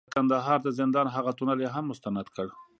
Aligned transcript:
د 0.07 0.11
کندهار 0.15 0.59
د 0.63 0.69
زندان 0.79 1.07
هغه 1.15 1.31
تونل 1.37 1.59
یې 1.63 1.69
هم 1.75 1.83
مستند 1.91 2.27
کړ، 2.35 2.47